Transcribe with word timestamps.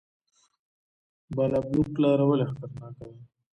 بالابلوک 1.35 1.91
لاره 2.03 2.23
ولې 2.27 2.45
خطرناکه 2.51 3.05
ده؟ 3.11 3.17